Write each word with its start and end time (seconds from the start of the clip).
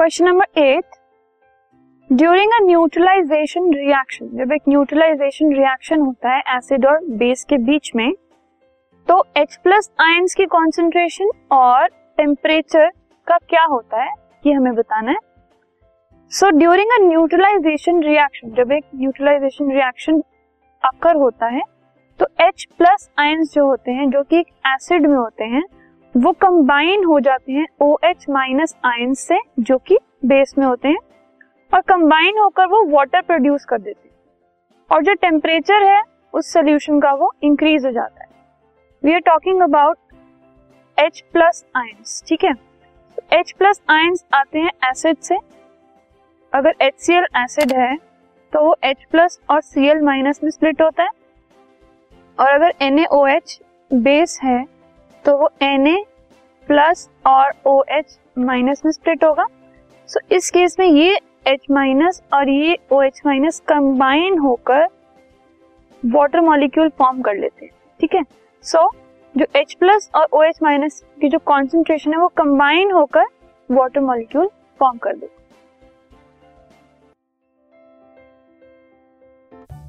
Question 0.00 0.24
number 0.24 0.60
eight 0.60 0.94
during 2.10 2.52
a 2.52 2.58
neutralization 2.64 3.68
reaction 3.72 4.28
जब 4.36 4.52
एक 4.52 4.62
neutralisation 4.68 5.52
reaction 5.54 6.00
होता 6.00 6.30
है 6.30 6.42
एसिड 6.56 6.86
और 6.86 7.00
बेस 7.18 7.44
के 7.48 7.56
बीच 7.58 7.90
में 7.96 8.12
तो 9.08 9.18
H 9.38 9.56
प्लस 9.56 9.90
आयंस 10.00 10.34
की 10.34 10.46
कॉन्सेंट्रेशन 10.46 11.30
और 11.52 11.86
टेम्परेचर 12.18 12.88
का 13.26 13.36
क्या 13.40 13.64
होता 13.64 14.02
है, 14.02 14.14
ये 14.44 14.52
हमें 14.52 14.74
बताना 14.74 15.10
है। 15.10 15.18
So 16.32 16.50
during 16.58 16.92
a 16.92 16.98
neutralization 17.02 18.02
reaction 18.02 18.54
जब 18.54 18.72
एक 18.72 18.84
न्यूट्रलाइजेशन 18.94 19.72
रिएक्शन 19.72 20.22
अकर 20.82 21.16
होता 21.16 21.46
है 21.48 21.62
तो 22.20 22.26
H 22.46 22.64
प्लस 22.78 23.08
आयंस 23.18 23.52
जो 23.54 23.66
होते 23.66 23.90
हैं, 23.90 24.10
जो 24.10 24.22
कि 24.22 24.40
एसिड 24.66 25.06
में 25.06 25.16
होते 25.16 25.44
हैं 25.46 25.62
वो 26.14 26.30
कंबाइन 26.34 27.04
हो 27.04 27.18
जाते 27.20 27.52
हैं 27.52 27.66
ओ 27.82 27.96
एच 28.04 28.24
माइनस 28.30 28.74
आयन 28.84 29.12
से, 29.14 29.38
जो 29.60 29.76
कि 29.78 29.98
बेस 30.24 30.54
में 30.58 30.64
होते 30.66 30.88
हैं, 30.88 30.98
और 31.72 31.80
कंबाइन 31.80 32.38
होकर 32.38 32.66
वो 32.66 32.84
वाटर 32.86 33.20
प्रोड्यूस 33.20 33.64
कर 33.64 33.78
देते 33.78 34.08
हैं। 34.08 34.14
और 34.90 35.02
जो 35.02 35.14
टेम्परेचर 35.16 35.82
है, 35.82 36.02
उस 36.34 36.52
सोल्यूशन 36.52 37.00
का 37.00 37.12
वो 37.12 37.32
इंक्रीज 37.42 37.86
हो 37.86 37.92
जाता 37.92 38.22
है। 38.22 38.28
We 39.02 39.12
are 39.12 39.20
talking 39.20 39.62
about 39.62 39.96
H 40.98 41.20
plus 41.32 41.64
ions 41.76 42.22
ठीक 42.28 42.44
है? 42.44 42.54
एच 43.32 43.52
प्लस 43.58 43.80
आयंस 43.90 44.24
आते 44.34 44.58
हैं 44.58 44.70
एसिड 44.90 45.16
से। 45.18 45.38
अगर 46.52 46.74
एच 46.82 46.94
सी 46.96 47.14
एल 47.14 47.26
एसिड 47.36 47.72
है 47.72 47.96
तो 48.52 48.60
वो 48.60 48.74
एच 48.84 49.04
प्लस 49.10 49.40
और 49.50 49.60
सी 49.60 49.88
एल 49.88 50.02
माइनस 50.02 50.40
में 50.44 50.50
स्प्लिट 50.50 50.82
होता 50.82 51.02
है। 51.02 51.10
और 52.38 52.52
अगर 52.52 52.72
एन 52.82 52.98
एच 52.98 53.58
बेस 53.90 54.38
है 54.42 54.64
तो 55.24 55.36
वो 55.36 55.50
एन 55.62 55.86
ए 55.86 56.04
प्लस 56.68 57.08
और 57.26 57.52
ओ 57.66 57.82
एच 57.90 58.18
माइनस 58.38 58.82
में 58.84 58.92
स्प्लिट 58.92 59.24
होगा। 59.24 59.46
सो 60.08 60.20
so, 60.20 60.32
इस 60.32 60.50
केस 60.50 60.76
में 60.78 60.86
ये 60.86 61.18
एच 61.46 61.66
माइनस 61.70 62.22
और 62.32 62.48
ये 62.48 62.76
ओ 62.92 63.02
एच 63.02 63.20
माइनस 63.26 63.60
कंबाइन 63.68 64.38
होकर 64.38 64.86
वाटर 66.02 66.40
मॉलिक्यूल 66.40 66.88
फॉर्म 66.88 67.20
कर 67.22 67.34
लेते 67.34 67.64
हैं 67.64 67.72
ठीक 68.00 68.14
है? 68.14 68.22
सो 68.64 68.78
so, 68.78 68.96
जो 69.34 69.46
H 69.56 69.74
प्लस 69.74 70.10
और 70.14 70.46
एच 70.46 70.58
माइनस 70.62 71.02
की 71.20 71.28
जो 71.28 71.38
कॉन्सेंट्रेशन 71.38 72.12
है 72.12 72.18
वो 72.18 72.28
कंबाइन 72.36 72.90
होकर 72.90 73.26
वाटर 73.70 74.00
मॉलिक्यूल 74.00 74.48
फॉर्म 74.80 74.98
कर 74.98 75.16
देते 75.16 75.49